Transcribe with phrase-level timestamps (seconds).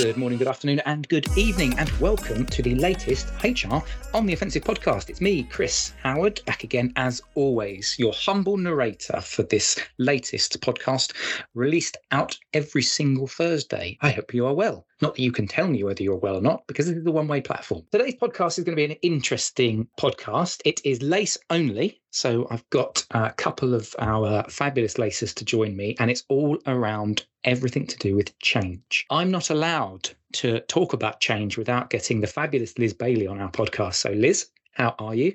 [0.00, 3.82] Good morning, good afternoon, and good evening, and welcome to the latest HR
[4.14, 5.10] on the Offensive podcast.
[5.10, 11.14] It's me, Chris Howard, back again as always, your humble narrator for this latest podcast,
[11.54, 13.98] released out every single Thursday.
[14.00, 14.86] I hope you are well.
[15.00, 17.10] Not that you can tell me whether you're well or not, because this is a
[17.12, 17.82] one way platform.
[17.92, 20.60] Today's podcast is going to be an interesting podcast.
[20.64, 22.00] It is lace only.
[22.10, 26.58] So I've got a couple of our fabulous lacers to join me, and it's all
[26.66, 29.06] around everything to do with change.
[29.10, 33.50] I'm not allowed to talk about change without getting the fabulous Liz Bailey on our
[33.50, 33.94] podcast.
[33.94, 35.34] So, Liz, how are you?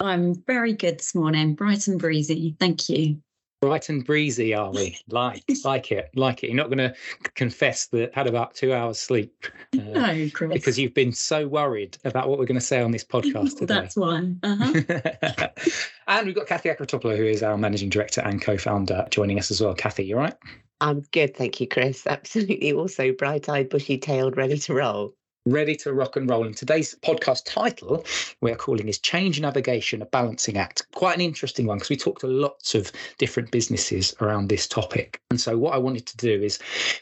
[0.00, 2.56] I'm very good this morning, bright and breezy.
[2.58, 3.22] Thank you
[3.64, 4.98] bright and breezy, are we?
[5.08, 6.48] Like, like it, like it.
[6.48, 6.94] You're not going to
[7.34, 9.46] confess that had about two hours sleep.
[9.72, 10.52] Uh, no, Chris.
[10.52, 13.74] Because you've been so worried about what we're going to say on this podcast today.
[13.74, 14.32] That's why.
[14.42, 15.48] Uh-huh.
[16.08, 19.60] and we've got Cathy Acratopulo, who is our managing director and co-founder, joining us as
[19.60, 19.74] well.
[19.74, 20.34] Cathy, you are right.
[20.80, 22.06] I'm good, thank you, Chris.
[22.06, 22.72] Absolutely.
[22.72, 25.14] Also bright-eyed, bushy-tailed, ready to roll
[25.46, 26.46] ready to rock and roll.
[26.46, 28.04] And today's podcast title
[28.40, 30.86] we're calling is Change Navigation, a Balancing Act.
[30.94, 35.20] Quite an interesting one because we talked to lots of different businesses around this topic.
[35.30, 36.58] And so, what I wanted to do is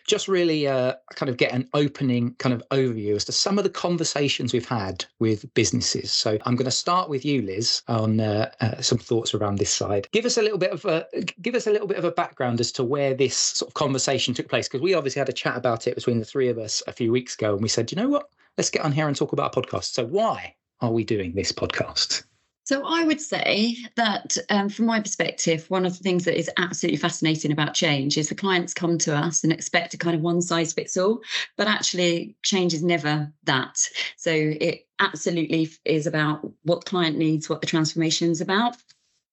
[0.07, 3.65] just really uh, kind of get an opening kind of overview as to some of
[3.65, 6.13] the conversations we've had with businesses.
[6.13, 9.71] So, I'm going to start with you, Liz, on uh, uh, some thoughts around this
[9.71, 10.09] side.
[10.13, 11.07] Give us a little bit of a
[11.41, 14.35] give us a little bit of a background as to where this sort of conversation
[14.35, 16.83] took place because we obviously had a chat about it between the three of us
[16.87, 19.17] a few weeks ago, and we said, you know what, let's get on here and
[19.17, 19.93] talk about a podcast.
[19.93, 22.25] So, why are we doing this podcast?
[22.65, 26.51] So, I would say that um, from my perspective, one of the things that is
[26.59, 30.23] absolutely fascinating about change is the clients come to us and expect a kind of
[30.23, 31.21] one size fits all,
[31.57, 33.79] but actually, change is never that.
[34.17, 38.77] So, it absolutely is about what client needs, what the transformation is about.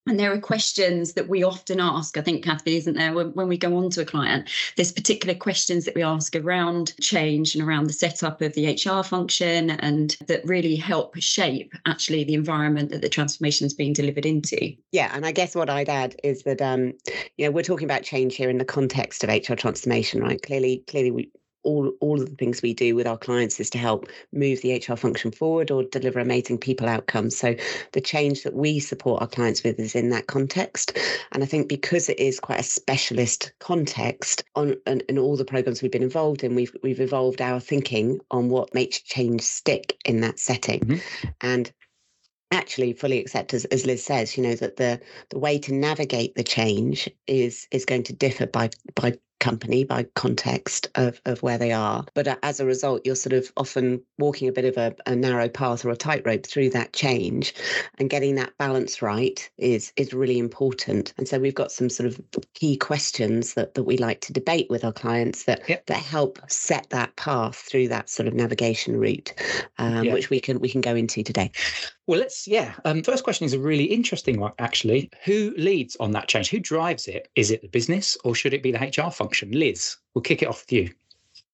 [0.09, 3.47] And there are questions that we often ask, I think, Cathy, isn't there, when, when,
[3.47, 4.49] we go on to a client?
[4.75, 9.03] There's particular questions that we ask around change and around the setup of the HR
[9.03, 14.25] function and that really help shape actually the environment that the transformation is being delivered
[14.25, 14.73] into.
[14.91, 15.11] Yeah.
[15.13, 16.93] And I guess what I'd add is that, um,
[17.37, 20.41] you know, we're talking about change here in the context of HR transformation, right?
[20.41, 21.31] Clearly, clearly, we,
[21.63, 24.75] all all of the things we do with our clients is to help move the
[24.75, 27.37] HR function forward or deliver amazing people outcomes.
[27.37, 27.55] So
[27.91, 30.97] the change that we support our clients with is in that context.
[31.31, 35.45] And I think because it is quite a specialist context on and, and all the
[35.45, 39.97] programs we've been involved in, we've we've evolved our thinking on what makes change stick
[40.05, 40.79] in that setting.
[40.81, 41.27] Mm-hmm.
[41.41, 41.71] And
[42.51, 44.99] actually fully accept as, as liz says you know that the
[45.29, 50.03] the way to navigate the change is is going to differ by by company by
[50.15, 52.05] context of, of where they are.
[52.13, 55.49] But as a result, you're sort of often walking a bit of a, a narrow
[55.49, 57.53] path or a tightrope through that change
[57.97, 61.13] and getting that balance right is is really important.
[61.17, 62.21] And so we've got some sort of
[62.53, 65.85] key questions that, that we like to debate with our clients that yep.
[65.87, 69.33] that help set that path through that sort of navigation route,
[69.77, 70.13] um, yep.
[70.13, 71.51] which we can we can go into today.
[72.09, 72.73] Well, let's, yeah.
[72.85, 75.11] Um, first question is a really interesting one, actually.
[75.25, 76.49] Who leads on that change?
[76.49, 77.29] Who drives it?
[77.35, 79.51] Is it the business or should it be the HR function?
[79.51, 80.91] Liz, we'll kick it off with you.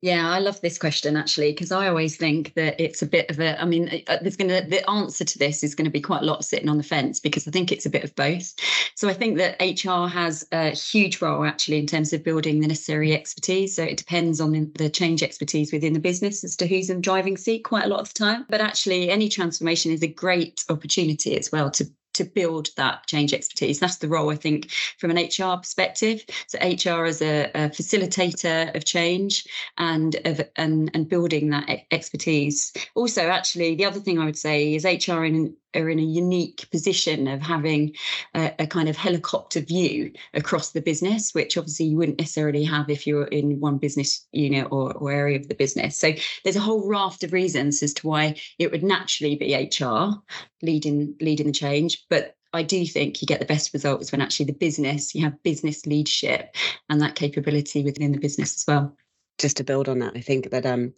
[0.06, 3.40] Yeah, I love this question actually because I always think that it's a bit of
[3.40, 3.60] a.
[3.60, 6.22] I mean, uh, there's going to the answer to this is going to be quite
[6.22, 8.54] a lot sitting on the fence because I think it's a bit of both.
[8.94, 12.68] So I think that HR has a huge role actually in terms of building the
[12.68, 13.76] necessary expertise.
[13.76, 17.02] So it depends on the, the change expertise within the business as to who's in
[17.02, 18.46] driving seat quite a lot of the time.
[18.48, 23.34] But actually, any transformation is a great opportunity as well to to build that change
[23.34, 23.80] expertise.
[23.80, 26.26] That's the role, I think, from an HR perspective.
[26.48, 32.74] So HR as a, a facilitator of change and of and and building that expertise.
[32.96, 36.68] Also, actually, the other thing I would say is HR in are in a unique
[36.72, 37.96] position of having
[38.34, 42.90] a, a, kind of helicopter view across the business, which obviously you wouldn't necessarily have
[42.90, 45.98] if you're in one business unit or, or area of the business.
[45.98, 46.14] So
[46.44, 50.22] there's a whole raft of reasons as to why it would naturally be HR
[50.62, 54.46] leading leading the change, but I do think you get the best results when actually
[54.46, 56.56] the business, you have business leadership
[56.90, 58.96] and that capability within the business as well.
[59.38, 60.94] Just to build on that, I think that um,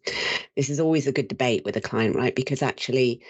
[0.56, 2.36] this is always a good debate with a client, right?
[2.36, 3.22] Because actually,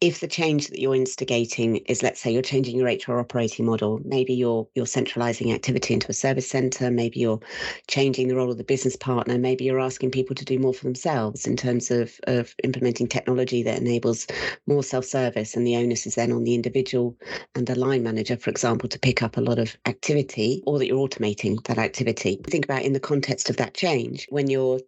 [0.00, 4.00] if the change that you're instigating is, let's say, you're changing your HR operating model,
[4.04, 7.40] maybe you're you're centralizing activity into a service center, maybe you're
[7.86, 10.84] changing the role of the business partner, maybe you're asking people to do more for
[10.84, 14.26] themselves in terms of of implementing technology that enables
[14.66, 17.16] more self-service, and the onus is then on the individual
[17.54, 20.86] and the line manager, for example, to pick up a lot of activity, or that
[20.86, 22.40] you're automating that activity.
[22.48, 24.80] Think about in the context of that change when you're you're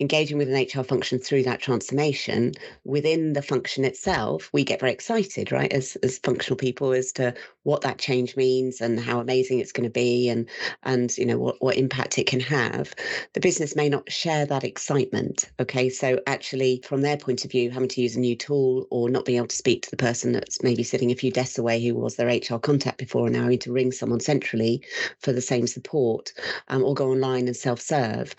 [0.00, 2.52] engaging with an HR function through that transformation,
[2.84, 7.32] within the function itself, we get very excited, right, as as functional people as to
[7.62, 10.48] what that change means and how amazing it's going to be and
[10.82, 12.94] and you know what, what impact it can have.
[13.32, 15.50] The business may not share that excitement.
[15.60, 15.88] Okay.
[15.88, 19.24] So actually from their point of view, having to use a new tool or not
[19.24, 21.94] being able to speak to the person that's maybe sitting a few desks away who
[21.94, 24.82] was their HR contact before and now having to ring someone centrally
[25.20, 26.32] for the same support
[26.68, 28.34] um, or go online and self-serve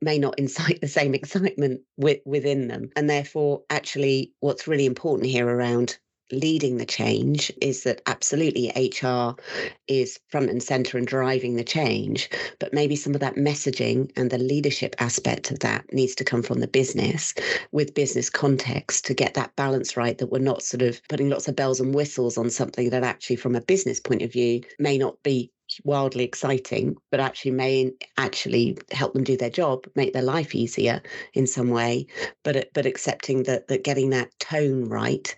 [0.00, 2.90] may not incite the same excitement with, within them.
[2.96, 5.98] And therefore, actually, what's really important here around
[6.32, 9.34] leading the change is that absolutely HR
[9.88, 14.30] is front and center and driving the change, but maybe some of that messaging and
[14.30, 17.34] the leadership aspect of that needs to come from the business
[17.72, 21.48] with business context to get that balance right that we're not sort of putting lots
[21.48, 24.96] of bells and whistles on something that actually from a business point of view may
[24.96, 25.50] not be
[25.84, 31.02] wildly exciting, but actually may actually help them do their job, make their life easier
[31.34, 32.06] in some way.
[32.42, 35.34] But but accepting that that getting that tone right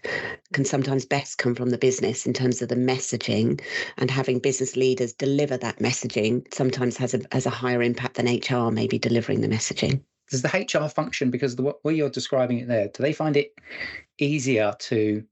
[0.52, 3.60] can sometimes best come from the business in terms of the messaging,
[3.98, 8.26] and having business leaders deliver that messaging sometimes has a has a higher impact than
[8.26, 10.02] HR maybe delivering the messaging.
[10.30, 12.88] Does the HR function because the way you're describing it there?
[12.88, 13.52] Do they find it
[14.18, 15.22] easier to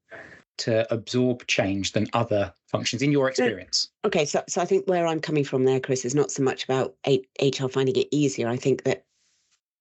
[0.61, 3.89] to absorb change than other functions in your experience?
[4.05, 6.65] Okay, so so I think where I'm coming from there, Chris, is not so much
[6.65, 8.49] about HR finding it easier.
[8.49, 9.05] I think that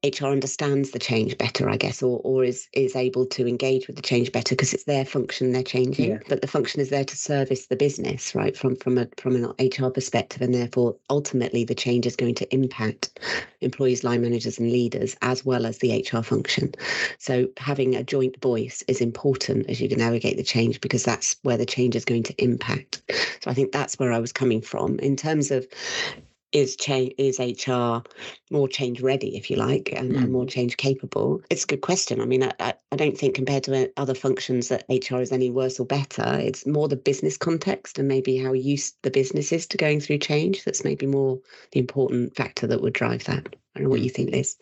[0.04, 3.98] HR understands the change better, I guess, or or is is able to engage with
[3.98, 6.12] the change better because it's their function they're changing.
[6.12, 6.20] Yeah.
[6.30, 8.56] But the function is there to service the business, right?
[8.56, 12.54] From from a from an HR perspective, and therefore ultimately the change is going to
[12.54, 13.20] impact
[13.60, 16.74] employees, line managers, and leaders as well as the HR function.
[17.18, 21.36] So having a joint voice is important as you can navigate the change because that's
[21.44, 23.02] where the change is going to impact.
[23.42, 25.68] So I think that's where I was coming from in terms of
[26.52, 28.00] is change is HR
[28.52, 30.18] more change ready, if you like, and, mm.
[30.18, 31.42] and, more change capable?
[31.50, 32.22] It's a good question.
[32.22, 35.80] I mean, I, I don't think compared to other functions that HR is any worse
[35.80, 36.40] or better.
[36.40, 40.20] It's more the business context and maybe how used the business is to going through
[40.20, 40.64] change.
[40.64, 41.40] That's maybe more
[41.72, 43.56] the important factor that would drive that.
[43.80, 44.58] Don't know what you think, Liz.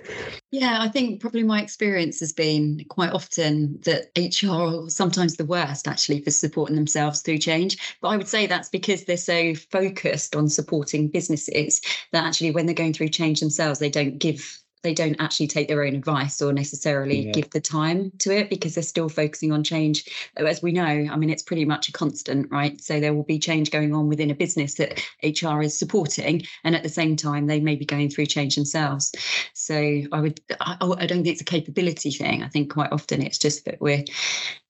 [0.51, 5.45] Yeah, I think probably my experience has been quite often that HR are sometimes the
[5.45, 7.97] worst actually for supporting themselves through change.
[7.99, 11.81] But I would say that's because they're so focused on supporting businesses
[12.11, 15.67] that actually when they're going through change themselves, they don't give they don't actually take
[15.67, 17.31] their own advice or necessarily yeah.
[17.31, 20.07] give the time to it because they're still focusing on change.
[20.35, 22.79] As we know, I mean, it's pretty much a constant, right?
[22.81, 26.75] So there will be change going on within a business that HR is supporting, and
[26.75, 29.11] at the same time, they may be going through change themselves.
[29.53, 29.75] So
[30.11, 32.43] I would, I, I don't think it's a capability thing.
[32.43, 34.03] I think quite often it's just that we're,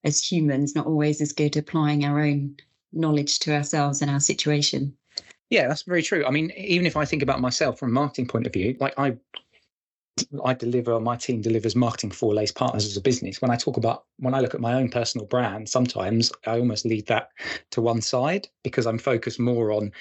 [0.03, 2.55] as humans, not always as good applying our own
[2.93, 4.95] knowledge to ourselves and our situation.
[5.49, 6.25] Yeah, that's very true.
[6.25, 8.93] I mean, even if I think about myself from a marketing point of view, like
[8.97, 9.17] I
[10.43, 13.41] I deliver, or my team delivers marketing for Lace Partners as a business.
[13.41, 16.85] When I talk about, when I look at my own personal brand, sometimes I almost
[16.85, 17.29] leave that
[17.71, 19.91] to one side because I'm focused more on,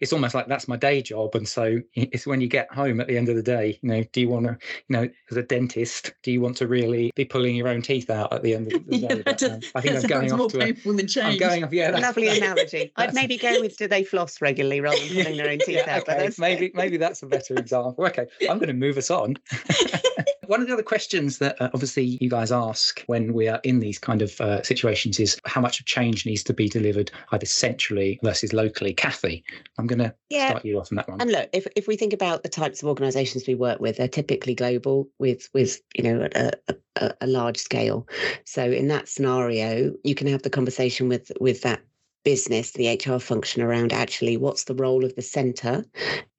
[0.00, 1.34] it's almost like that's my day job.
[1.34, 4.02] And so it's when you get home at the end of the day, you know,
[4.12, 4.58] do you want to,
[4.88, 8.10] you know, as a dentist, do you want to really be pulling your own teeth
[8.10, 9.06] out at the end of the day?
[9.08, 11.42] yeah, but, um, I think I'm going off to painful a, than change.
[11.42, 11.90] I'm going off, yeah.
[11.90, 12.92] Lovely analogy.
[12.96, 15.96] I'd maybe go with do they floss regularly rather than pulling their own teeth yeah,
[15.96, 16.08] out.
[16.08, 16.30] Okay.
[16.38, 18.04] maybe, maybe that's a better example.
[18.06, 19.36] Okay, I'm going to move us on.
[20.46, 23.80] One of the other questions that uh, obviously you guys ask when we are in
[23.80, 27.46] these kind of uh, situations is how much of change needs to be delivered either
[27.46, 28.94] centrally versus locally.
[28.94, 29.42] Cathy,
[29.76, 30.50] I'm going to yeah.
[30.50, 31.20] start you off on that one.
[31.20, 34.06] And look, if, if we think about the types of organisations we work with, they're
[34.06, 36.52] typically global with with you know a,
[36.96, 38.06] a, a large scale.
[38.44, 41.80] So in that scenario, you can have the conversation with with that
[42.26, 45.84] business, the HR function around actually what's the role of the centre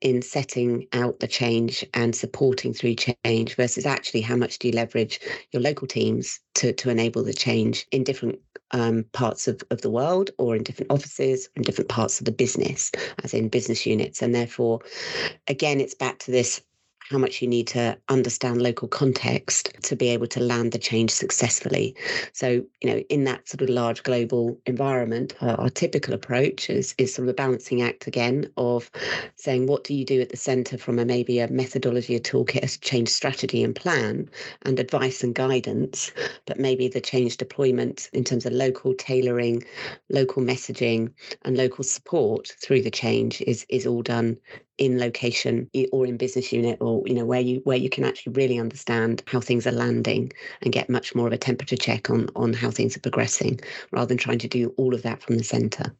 [0.02, 4.74] in setting out the change and supporting through change versus actually how much do you
[4.74, 5.18] leverage
[5.54, 8.38] your local teams to, to enable the change in different
[8.72, 12.34] um, parts of, of the world or in different offices in different parts of the
[12.34, 12.92] business,
[13.24, 14.22] as in business units.
[14.22, 14.82] And therefore,
[15.48, 16.62] again, it's back to this
[17.10, 21.10] how much you need to understand local context to be able to land the change
[21.10, 21.96] successfully.
[22.34, 26.94] So, you know, in that sort of large global environment, our, our typical approach is,
[26.98, 28.92] is sort of a balancing act again of
[29.36, 32.64] saying, what do you do at the centre from a maybe a methodology, a toolkit,
[32.64, 34.30] a change strategy and plan,
[34.64, 36.12] and advice and guidance,
[36.46, 39.64] but maybe the change deployment in terms of local tailoring,
[40.10, 41.12] local messaging,
[41.44, 44.38] and local support through the change is is all done
[44.78, 48.34] in location or in business unit or you know where you where you can actually
[48.34, 50.32] really understand how things are landing
[50.62, 53.60] and get much more of a temperature check on on how things are progressing
[53.92, 55.96] rather than trying to do all of that from the center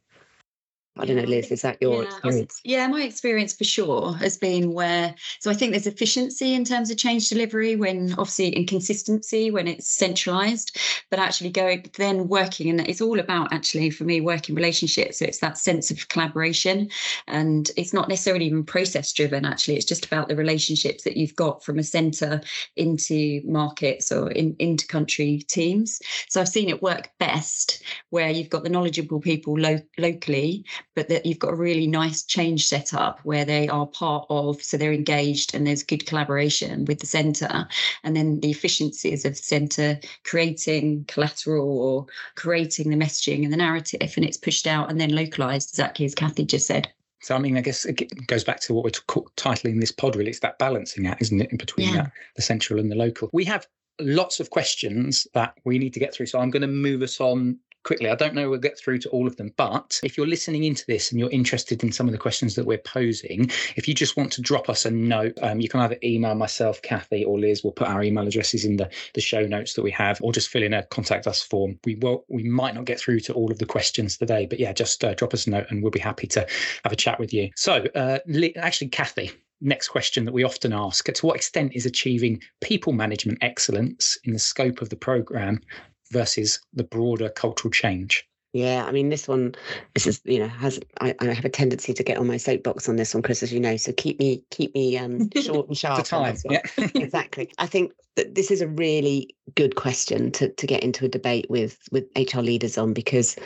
[0.98, 2.60] I don't know, Liz, is that your yeah, experience?
[2.64, 6.90] Yeah, my experience for sure has been where, so I think there's efficiency in terms
[6.90, 10.76] of change delivery when obviously inconsistency when it's centralized,
[11.10, 15.18] but actually going then working, and it's all about actually for me working relationships.
[15.18, 16.90] So it's that sense of collaboration,
[17.26, 21.36] and it's not necessarily even process driven, actually, it's just about the relationships that you've
[21.36, 22.40] got from a center
[22.76, 26.00] into markets or in, into country teams.
[26.28, 30.64] So I've seen it work best where you've got the knowledgeable people lo- locally
[30.94, 34.62] but that you've got a really nice change set up where they are part of,
[34.62, 37.68] so they're engaged and there's good collaboration with the centre.
[38.02, 43.56] And then the efficiencies of the centre creating collateral or creating the messaging and the
[43.56, 46.88] narrative, and it's pushed out and then localised, exactly as Cathy just said.
[47.20, 50.30] So, I mean, I guess it goes back to what we're titling this pod, really.
[50.30, 52.02] It's that balancing act, isn't it, in between yeah.
[52.02, 53.28] that, the central and the local.
[53.32, 53.66] We have
[54.00, 56.26] lots of questions that we need to get through.
[56.26, 58.08] So I'm going to move us on quickly.
[58.08, 60.84] I don't know we'll get through to all of them, but if you're listening into
[60.86, 64.16] this and you're interested in some of the questions that we're posing, if you just
[64.16, 67.62] want to drop us a note, um, you can either email myself, Cathy, or Liz.
[67.62, 70.48] We'll put our email addresses in the, the show notes that we have, or just
[70.48, 71.78] fill in a contact us form.
[71.84, 74.72] We will we might not get through to all of the questions today, but yeah,
[74.72, 76.46] just uh, drop us a note and we'll be happy to
[76.84, 77.50] have a chat with you.
[77.56, 78.18] So, uh,
[78.56, 83.38] actually, Cathy, next question that we often ask to what extent is achieving people management
[83.40, 85.60] excellence in the scope of the program
[86.10, 88.28] versus the broader cultural change?
[88.54, 89.54] Yeah, I mean, this one,
[89.94, 92.88] this is you know has I, I have a tendency to get on my soapbox
[92.88, 93.76] on this one, Chris, as you know.
[93.76, 96.06] So keep me keep me um, short and sharp.
[96.06, 96.62] time, yeah,
[96.94, 97.50] exactly.
[97.58, 101.46] I think that this is a really good question to to get into a debate
[101.50, 103.36] with with HR leaders on because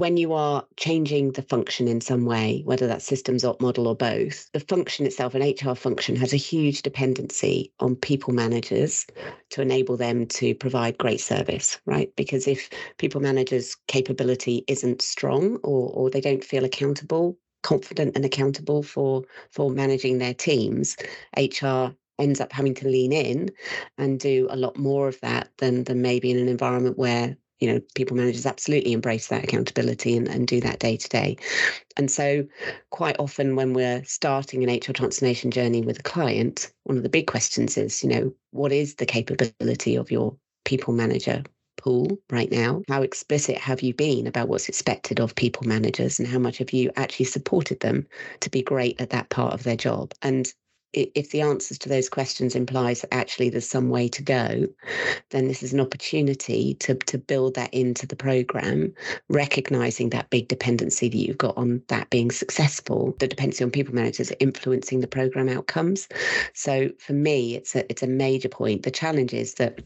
[0.00, 3.94] when you are changing the function in some way, whether that's systems op model or
[3.94, 9.06] both, the function itself, an HR function, has a huge dependency on people managers
[9.50, 12.10] to enable them to provide great service, right?
[12.16, 18.24] Because if people managers' capability isn't strong or, or they don't feel accountable, confident and
[18.24, 20.96] accountable for for managing their teams,
[21.36, 21.88] HR
[22.18, 23.50] ends up having to lean in
[23.98, 27.72] and do a lot more of that than than maybe in an environment where you
[27.72, 31.36] know people managers absolutely embrace that accountability and, and do that day to day
[31.96, 32.44] and so
[32.90, 37.08] quite often when we're starting an hr transformation journey with a client one of the
[37.08, 41.42] big questions is you know what is the capability of your people manager
[41.80, 42.82] pool right now?
[42.88, 46.72] How explicit have you been about what's expected of people managers and how much have
[46.72, 48.06] you actually supported them
[48.40, 50.12] to be great at that part of their job?
[50.22, 50.52] And
[50.92, 54.66] if the answers to those questions implies that actually there's some way to go,
[55.30, 58.92] then this is an opportunity to, to build that into the program,
[59.28, 63.94] recognizing that big dependency that you've got on that being successful, the dependency on people
[63.94, 66.08] managers influencing the program outcomes.
[66.54, 68.82] So for me, it's a it's a major point.
[68.82, 69.80] The challenge is that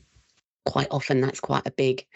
[0.64, 2.06] quite often that's quite a big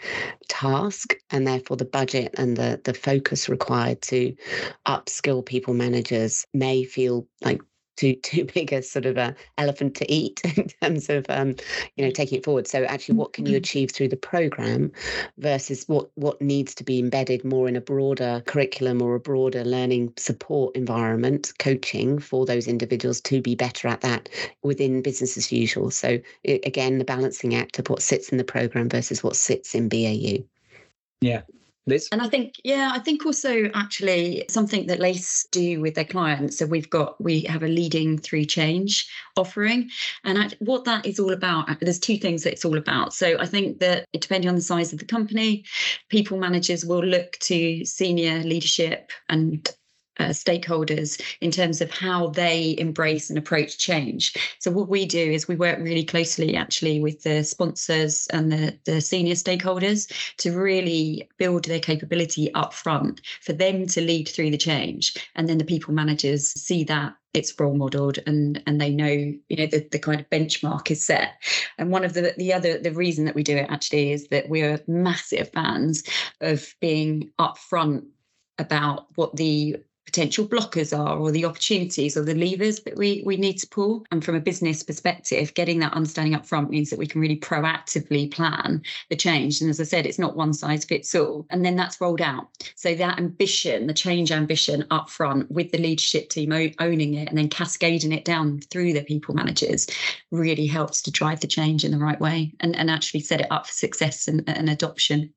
[0.47, 4.35] task and therefore the budget and the the focus required to
[4.87, 7.61] upskill people managers may feel like
[7.99, 11.55] too too big a sort of a elephant to eat in terms of um,
[11.95, 12.67] you know taking it forward.
[12.67, 13.57] So actually, what can you mm-hmm.
[13.57, 14.91] achieve through the program
[15.37, 19.63] versus what what needs to be embedded more in a broader curriculum or a broader
[19.63, 24.29] learning support environment, coaching for those individuals to be better at that
[24.63, 25.91] within business as usual.
[25.91, 29.75] So it, again, the balancing act of what sits in the program versus what sits
[29.75, 30.43] in BAU.
[31.21, 31.41] Yeah,
[31.89, 32.07] Liz?
[32.11, 36.57] And I think, yeah, I think also actually something that Lace do with their clients.
[36.57, 39.89] So we've got, we have a leading through change offering.
[40.23, 43.13] And what that is all about, uh, there's two things that it's all about.
[43.13, 45.65] So I think that depending on the size of the company,
[46.09, 49.69] people managers will look to senior leadership and
[50.19, 54.35] uh, stakeholders in terms of how they embrace and approach change.
[54.59, 58.77] So what we do is we work really closely actually with the sponsors and the,
[58.85, 64.51] the senior stakeholders to really build their capability up front for them to lead through
[64.51, 65.15] the change.
[65.35, 69.55] And then the people managers see that it's role modeled and and they know you
[69.55, 71.33] know the, the kind of benchmark is set
[71.77, 74.49] and one of the the other the reason that we do it actually is that
[74.49, 76.03] we're massive fans
[76.41, 78.03] of being upfront
[78.57, 79.77] about what the
[80.09, 84.05] potential blockers are or the opportunities or the levers that we we need to pull.
[84.11, 87.39] And from a business perspective getting that understanding up front means that we can really
[87.39, 89.61] proactively plan the change.
[89.61, 91.45] And as i said it's not one size fits all.
[91.51, 92.47] And then that's rolled out.
[92.75, 97.37] So that ambition the change ambition up front with the leadership team owning it and
[97.37, 99.87] then cascading it down through the people managers
[100.31, 103.51] really helps to drive the change in the right way and, and actually set it
[103.51, 105.31] up for success and, and adoption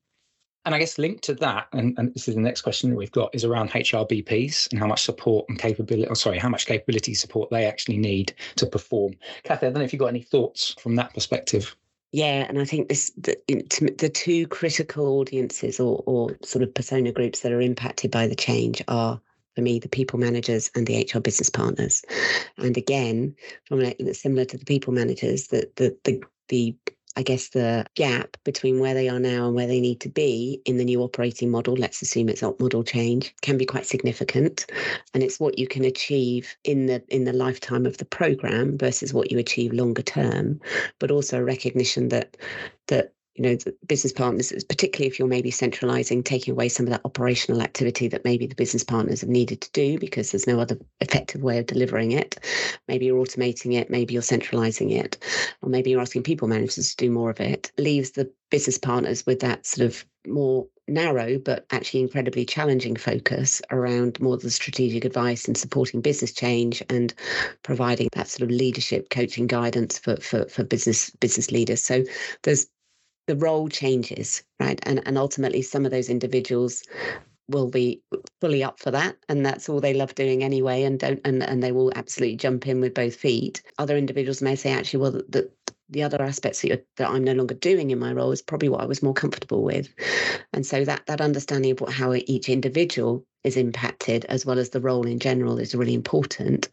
[0.65, 3.11] and I guess linked to that, and, and this is the next question that we've
[3.11, 6.65] got, is around HRBPs and how much support and capability, or oh, sorry, how much
[6.65, 9.13] capability support they actually need to perform.
[9.43, 11.75] Cathy, I don't know if you've got any thoughts from that perspective.
[12.13, 13.35] Yeah, and I think this the,
[13.97, 18.35] the two critical audiences or, or sort of persona groups that are impacted by the
[18.35, 19.19] change are
[19.55, 22.03] for me the people managers and the HR business partners.
[22.57, 26.75] And again, from similar to the people managers, that the, the the
[27.15, 30.61] I guess, the gap between where they are now and where they need to be
[30.65, 34.65] in the new operating model, let's assume it's op model change, can be quite significant.
[35.13, 39.13] And it's what you can achieve in the in the lifetime of the program versus
[39.13, 40.59] what you achieve longer term,
[40.99, 42.35] but also a recognition that
[42.87, 46.91] that you know, the business partners, particularly if you're maybe centralizing, taking away some of
[46.91, 50.59] that operational activity that maybe the business partners have needed to do because there's no
[50.59, 52.37] other effective way of delivering it.
[52.87, 55.17] Maybe you're automating it, maybe you're centralizing it,
[55.61, 59.25] or maybe you're asking people managers to do more of it, leaves the business partners
[59.25, 65.05] with that sort of more narrow but actually incredibly challenging focus around more the strategic
[65.05, 67.13] advice and supporting business change and
[67.63, 72.03] providing that sort of leadership coaching guidance for for, for business business leaders so
[72.43, 72.67] there's
[73.27, 74.79] the role changes, right?
[74.83, 76.83] And and ultimately some of those individuals
[77.49, 78.01] will be
[78.39, 81.61] fully up for that and that's all they love doing anyway and don't and, and
[81.61, 85.49] they will absolutely jump in with both feet other individuals may say actually well the,
[85.93, 88.69] the, the other aspects that, that i'm no longer doing in my role is probably
[88.69, 89.93] what i was more comfortable with.
[90.53, 94.69] And so that that understanding of what, how each individual is impacted as well as
[94.69, 96.69] the role in general is really important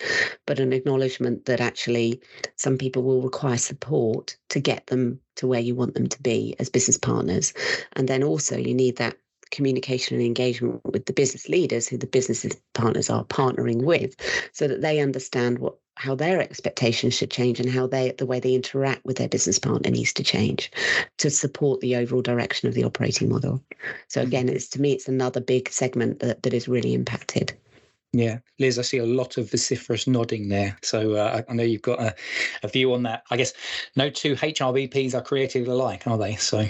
[0.47, 2.21] but an acknowledgement that actually
[2.57, 6.55] some people will require support to get them to where you want them to be
[6.59, 7.55] as business partners.
[7.95, 9.17] And then also you need that
[9.51, 14.15] communication and engagement with the business leaders who the business partners are partnering with
[14.53, 18.41] so that they understand what how their expectations should change and how they the way
[18.41, 20.71] they interact with their business partner needs to change
[21.19, 23.63] to support the overall direction of the operating model
[24.09, 24.27] so mm.
[24.27, 27.53] again it's to me it's another big segment that, that is really impacted
[28.13, 30.77] yeah, Liz, I see a lot of vociferous nodding there.
[30.83, 32.15] So uh, I know you've got a,
[32.65, 33.23] a, view on that.
[33.31, 33.53] I guess
[33.95, 36.35] no two HRBPs are created alike, are they?
[36.35, 36.67] So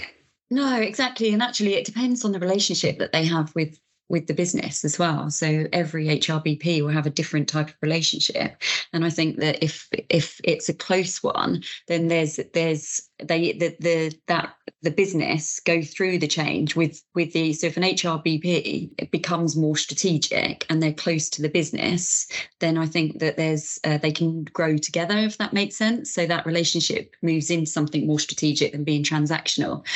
[0.50, 1.33] no, exactly.
[1.33, 3.78] And actually, it depends on the relationship that they have with
[4.11, 5.30] with the business as well.
[5.30, 8.61] So every HRBP will have a different type of relationship.
[8.92, 13.76] And I think that if if it's a close one, then there's there's they the
[13.78, 18.91] the that the business go through the change with with the so if an HRBP
[18.99, 22.26] it becomes more strategic and they're close to the business,
[22.58, 26.13] then I think that there's uh, they can grow together if that makes sense.
[26.13, 29.86] So that relationship moves into something more strategic than being transactional.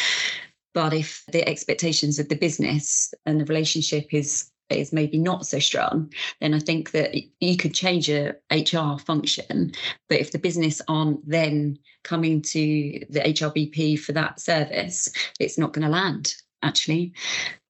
[0.75, 5.59] But if the expectations of the business and the relationship is is maybe not so
[5.59, 9.73] strong, then I think that you could change a HR function.
[10.09, 15.73] But if the business aren't then coming to the HRBP for that service, it's not
[15.73, 17.13] going to land actually.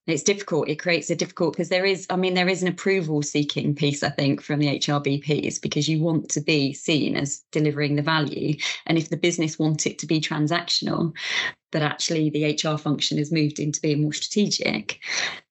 [0.07, 0.69] It's difficult.
[0.69, 4.03] It creates a difficult because there is i mean there is an approval seeking piece
[4.03, 8.57] i think from the hrbps because you want to be seen as delivering the value.
[8.87, 11.14] And if the business want it to be transactional
[11.75, 15.01] but actually the hr function has moved into being more strategic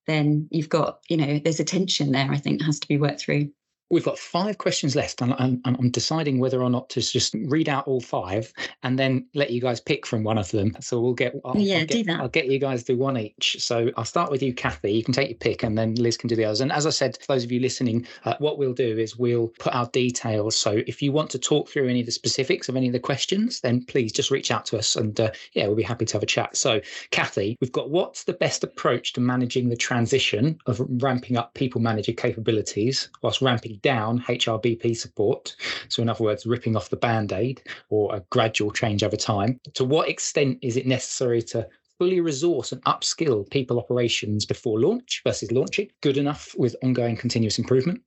[0.08, 3.20] then you've got you know there's a tension there i think has to be worked
[3.22, 3.52] through
[3.94, 7.70] We've got five questions left, and I'm, I'm, deciding whether or not to just read
[7.70, 8.52] out all five
[8.82, 10.76] and then let you guys pick from one of them.
[10.80, 11.36] So we'll get.
[11.46, 12.20] I'll, yeah, I'll get, do that.
[12.20, 13.58] I'll get you guys do one each.
[13.60, 14.94] So I'll start with you, Cathy.
[14.94, 16.62] You can take your pick, and then Liz can do the others.
[16.62, 19.50] And as I said, for those of you listening, uh, what we'll do is we'll
[19.60, 20.56] put our details.
[20.58, 23.00] So if you want to talk through any of the specifics of any of the
[23.00, 26.14] questions, then please just reach out to us, and uh, yeah, we'll be happy to
[26.14, 26.58] have a chat.
[26.58, 31.54] So, Cathy, we've got what's the best approach to managing the transition of ramping up
[31.54, 35.56] people manager capabilities whilst ramping down HRBP support.
[35.90, 39.60] So, in other words, ripping off the band aid or a gradual change over time.
[39.76, 41.68] To what extent is it necessary to
[42.00, 45.90] fully resource and upskill people operations before launch versus launching?
[46.02, 48.02] Good enough with ongoing continuous improvement?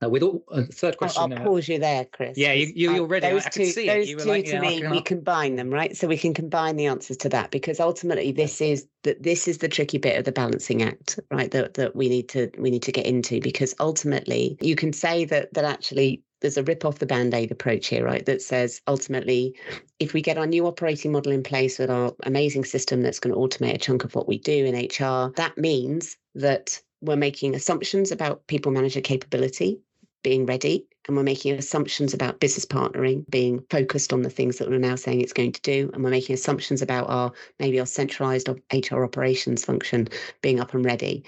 [0.00, 2.38] Uh, with all uh, third question, I'll, I'll uh, pause you there, Chris.
[2.38, 3.28] Yeah, you, you, are ready.
[3.28, 5.96] Those I, two, those two like, to me, we combine them, right?
[5.96, 9.58] So we can combine the answers to that because ultimately, this is that this is
[9.58, 11.50] the tricky bit of the balancing act, right?
[11.50, 15.24] That that we need to we need to get into because ultimately, you can say
[15.24, 19.54] that that actually there's a rip off the band-aid approach here right that says ultimately
[19.98, 23.34] if we get our new operating model in place with our amazing system that's going
[23.34, 27.54] to automate a chunk of what we do in hr that means that we're making
[27.54, 29.80] assumptions about people manager capability
[30.22, 34.68] being ready and we're making assumptions about business partnering being focused on the things that
[34.68, 37.86] we're now saying it's going to do and we're making assumptions about our maybe our
[37.86, 40.08] centralized hr operations function
[40.42, 41.24] being up and ready.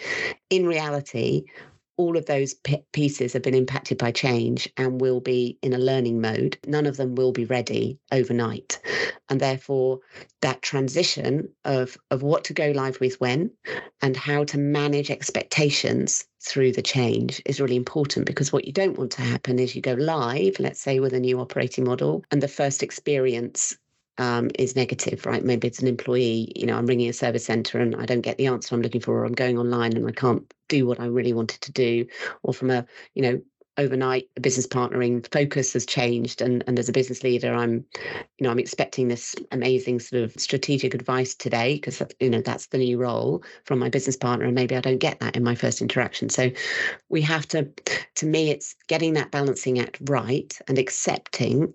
[0.50, 1.44] In reality
[2.00, 5.78] all of those p- pieces have been impacted by change and will be in a
[5.78, 6.56] learning mode.
[6.66, 8.80] None of them will be ready overnight.
[9.28, 10.00] And therefore,
[10.40, 13.50] that transition of, of what to go live with when
[14.00, 18.98] and how to manage expectations through the change is really important because what you don't
[18.98, 22.42] want to happen is you go live, let's say with a new operating model, and
[22.42, 23.76] the first experience
[24.20, 25.42] um, is negative, right?
[25.42, 28.36] Maybe it's an employee, you know, I'm ringing a service center and I don't get
[28.36, 31.06] the answer I'm looking for, or I'm going online and I can't do what I
[31.06, 32.06] really wanted to do,
[32.42, 33.40] or from a, you know,
[33.78, 37.84] overnight business partnering focus has changed and, and as a business leader i'm
[38.36, 42.66] you know i'm expecting this amazing sort of strategic advice today because you know that's
[42.66, 45.54] the new role from my business partner and maybe i don't get that in my
[45.54, 46.50] first interaction so
[47.08, 47.66] we have to
[48.16, 51.72] to me it's getting that balancing act right and accepting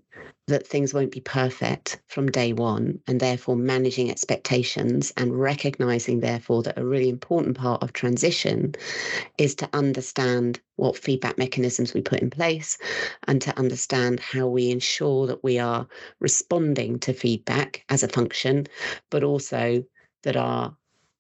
[0.47, 6.62] that things won't be perfect from day one, and therefore managing expectations and recognizing, therefore,
[6.62, 8.75] that a really important part of transition
[9.39, 12.77] is to understand what feedback mechanisms we put in place
[13.27, 15.88] and to understand how we ensure that we are
[16.19, 18.67] responding to feedback as a function,
[19.10, 19.84] but also
[20.23, 20.75] that our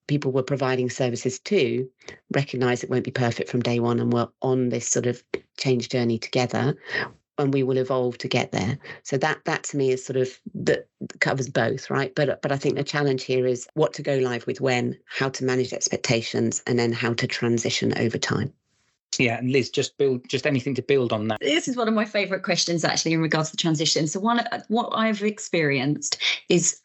[0.07, 1.89] people we're providing services to
[2.31, 5.23] recognize it won't be perfect from day one and we're on this sort of
[5.57, 6.75] change journey together
[7.37, 8.77] and we will evolve to get there.
[9.03, 10.87] So that that to me is sort of that
[11.19, 12.13] covers both, right?
[12.15, 15.29] But but I think the challenge here is what to go live with when, how
[15.29, 18.53] to manage expectations, and then how to transition over time.
[19.19, 21.39] Yeah, and Liz, just build just anything to build on that.
[21.39, 24.07] This is one of my favourite questions actually in regards to transition.
[24.07, 26.81] So one what I've experienced is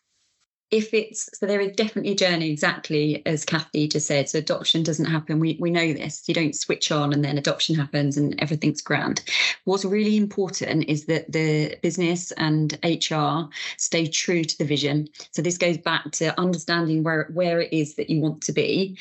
[0.71, 4.29] if it's so there is definitely a journey exactly as cathy just said.
[4.29, 5.41] So adoption doesn't happen.
[5.41, 6.29] We, we know this.
[6.29, 9.23] You don't switch on and then adoption happens and everything's grand.
[9.65, 15.09] What's really important is that the business and hr stay true to the vision.
[15.33, 18.99] So this goes back to understanding where where it is that you want to be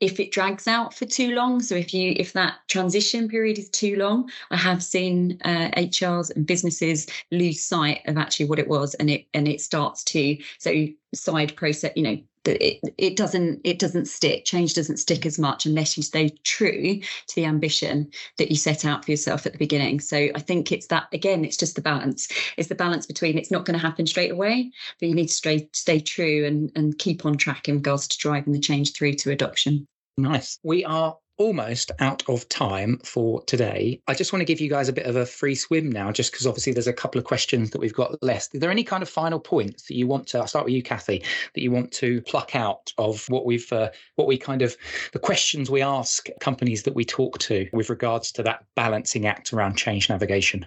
[0.00, 1.60] if it drags out for too long.
[1.60, 6.34] So if you if that transition period is too long i have seen uh, hrs
[6.34, 10.36] and businesses lose sight of actually what it was and it and it starts to
[10.58, 15.38] so side process you know it, it doesn't it doesn't stick change doesn't stick as
[15.38, 19.52] much unless you stay true to the ambition that you set out for yourself at
[19.52, 20.00] the beginning.
[20.00, 22.28] So i think it's that again it's just the balance.
[22.56, 25.34] It's the balance between it's not going to happen straight away but you need to
[25.34, 29.14] stay stay true and and keep on track in regards to driving the change through
[29.14, 29.86] to adoption.
[30.16, 30.58] Nice.
[30.62, 34.00] We are almost out of time for today.
[34.06, 36.32] I just want to give you guys a bit of a free swim now, just
[36.32, 38.54] because obviously there's a couple of questions that we've got left.
[38.54, 40.38] Are there any kind of final points that you want to?
[40.38, 41.22] I'll start with you, Cathy.
[41.54, 44.76] That you want to pluck out of what we've, uh, what we kind of,
[45.12, 49.52] the questions we ask companies that we talk to with regards to that balancing act
[49.52, 50.66] around change navigation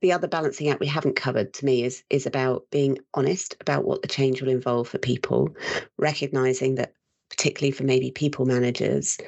[0.00, 3.86] the other balancing act we haven't covered to me is is about being honest about
[3.86, 5.48] what the change will involve for people
[5.96, 6.92] recognizing that
[7.30, 9.18] particularly for maybe people managers,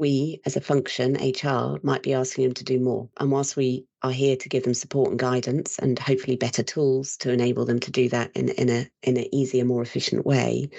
[0.00, 3.08] we as a function, HR, might be asking them to do more.
[3.18, 7.18] And whilst we are here to give them support and guidance and hopefully better tools
[7.18, 10.70] to enable them to do that in, in a in an easier, more efficient way,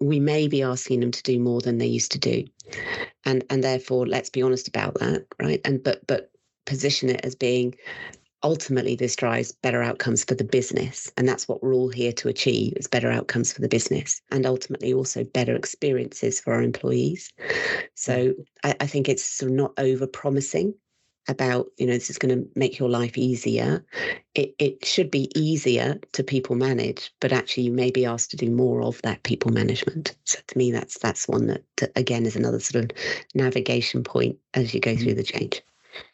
[0.00, 2.44] we may be asking them to do more than they used to do.
[3.24, 5.60] And and therefore let's be honest about that, right?
[5.64, 6.32] And but but
[6.66, 7.74] position it as being
[8.42, 12.28] ultimately this drives better outcomes for the business and that's what we're all here to
[12.28, 17.32] achieve is better outcomes for the business and ultimately also better experiences for our employees.
[17.94, 20.74] So i, I think it's sort of not over promising
[21.30, 23.84] about you know this is going to make your life easier.
[24.34, 28.36] It, it should be easier to people manage but actually you may be asked to
[28.36, 30.16] do more of that people management.
[30.24, 32.90] So to me that's that's one that, that again is another sort of
[33.34, 35.02] navigation point as you go mm-hmm.
[35.02, 35.62] through the change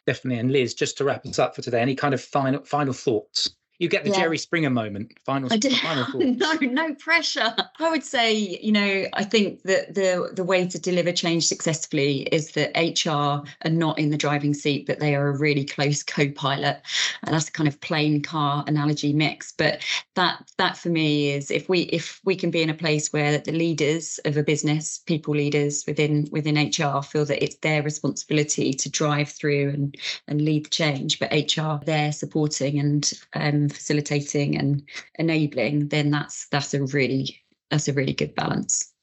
[0.07, 0.39] Definitely.
[0.39, 3.55] And Liz, just to wrap us up for today, any kind of final final thoughts?
[3.79, 4.21] You get the yeah.
[4.21, 5.13] Jerry Springer moment.
[5.25, 5.73] Final, I did.
[5.77, 7.53] final No, no pressure.
[7.79, 12.23] I would say, you know, I think that the the way to deliver change successfully
[12.31, 16.03] is that HR are not in the driving seat, but they are a really close
[16.03, 16.81] co-pilot.
[17.23, 19.51] And that's a kind of plane car analogy mix.
[19.51, 19.83] But
[20.15, 23.37] that that for me is if we if we can be in a place where
[23.37, 28.73] the leaders of a business, people leaders within within HR feel that it's their responsibility
[28.73, 34.57] to drive through and and lead the change, but HR they're supporting and um, facilitating
[34.57, 34.83] and
[35.19, 38.93] enabling, then that's that's a really that's a really good balance.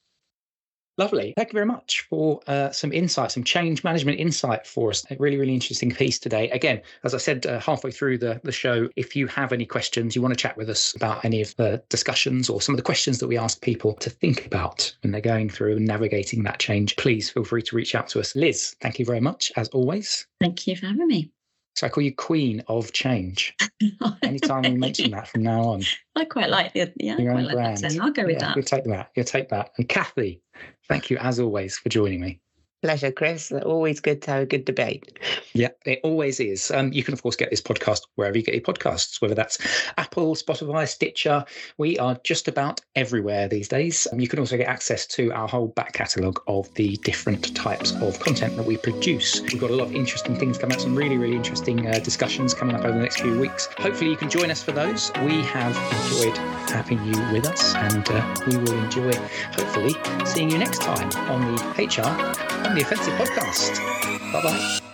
[0.98, 1.32] Lovely.
[1.36, 5.04] Thank you very much for uh, some insight, some change management insight for us.
[5.10, 6.50] A really, really interesting piece today.
[6.50, 10.14] Again, as I said uh, halfway through the, the show, if you have any questions,
[10.14, 12.82] you want to chat with us about any of the discussions or some of the
[12.82, 16.58] questions that we ask people to think about when they're going through and navigating that
[16.58, 18.36] change, please feel free to reach out to us.
[18.36, 20.26] Liz, thank you very much, as always.
[20.40, 21.32] Thank you for having me.
[21.74, 23.56] So I call you Queen of Change.
[24.22, 25.82] Anytime we mention that from now on.
[26.16, 27.98] I quite like the yeah, I quite like brand.
[28.00, 28.56] I'll go with yeah, that.
[28.56, 29.10] You'll take that.
[29.16, 29.70] You'll take that.
[29.78, 30.42] And Cathy,
[30.88, 32.40] thank you as always for joining me.
[32.82, 33.52] Pleasure, Chris.
[33.52, 35.16] Always good to have a good debate.
[35.52, 36.68] Yeah, it always is.
[36.72, 39.58] Um, you can, of course, get this podcast wherever you get your podcasts, whether that's
[39.98, 41.44] Apple, Spotify, Stitcher.
[41.78, 44.08] We are just about everywhere these days.
[44.12, 47.92] Um, you can also get access to our whole back catalogue of the different types
[48.02, 49.40] of content that we produce.
[49.42, 52.52] We've got a lot of interesting things coming up, some really, really interesting uh, discussions
[52.52, 53.68] coming up over the next few weeks.
[53.78, 55.12] Hopefully, you can join us for those.
[55.22, 55.76] We have
[56.10, 56.36] enjoyed
[56.68, 59.12] having you with us, and uh, we will enjoy,
[59.52, 64.32] hopefully, seeing you next time on the HR the Offensive Podcast.
[64.32, 64.91] Bye bye.